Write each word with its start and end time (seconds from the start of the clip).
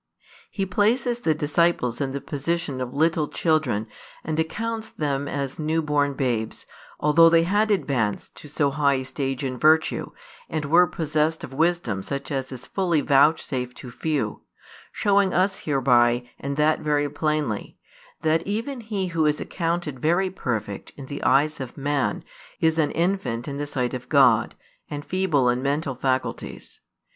He 0.49 0.65
places 0.65 1.19
the 1.19 1.35
disciples 1.35 2.01
in 2.01 2.11
the 2.11 2.21
position 2.21 2.81
of 2.81 2.91
little 2.91 3.27
children 3.27 3.87
and 4.23 4.39
accounts 4.39 4.89
them 4.89 5.27
as 5.27 5.59
new 5.59 5.83
born 5.83 6.13
babes, 6.15 6.65
although 6.99 7.29
they 7.29 7.43
had 7.43 7.67
|212 7.69 7.73
advanced 7.75 8.35
to 8.37 8.47
so 8.47 8.71
high 8.71 8.95
a 8.95 9.03
stage 9.05 9.43
in 9.43 9.59
virtue, 9.59 10.09
and 10.49 10.65
were 10.65 10.87
possessed 10.87 11.43
of 11.43 11.53
wisdom 11.53 12.01
such 12.01 12.31
as 12.31 12.51
is 12.51 12.65
fully 12.65 13.01
vouchsafed 13.01 13.77
to 13.77 13.91
few; 13.91 14.41
showing 14.91 15.35
us 15.35 15.59
hereby, 15.59 16.27
and 16.39 16.57
that 16.57 16.79
very 16.79 17.07
plainly, 17.07 17.77
that 18.23 18.41
even 18.47 18.81
he 18.81 19.05
who 19.09 19.27
is 19.27 19.39
accounted 19.39 19.99
very 19.99 20.31
perfect 20.31 20.91
in 20.97 21.05
the 21.05 21.21
eyes 21.21 21.59
of 21.59 21.77
man 21.77 22.23
is 22.59 22.79
an 22.79 22.89
infant 22.93 23.47
in 23.47 23.57
the 23.57 23.67
sight 23.67 23.93
of 23.93 24.09
God, 24.09 24.55
and 24.89 25.05
feeble 25.05 25.47
in 25.47 25.61
mental 25.61 25.93
faculties. 25.93 26.81